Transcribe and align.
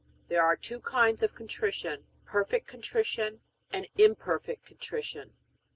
There 0.29 0.41
are 0.43 0.55
two 0.55 0.79
kinds 0.79 1.21
of 1.21 1.35
contrition: 1.35 2.07
perfect 2.25 2.65
contrition 2.65 3.41
and 3.69 3.87
imperfect 3.97 4.65
contrition. 4.65 5.35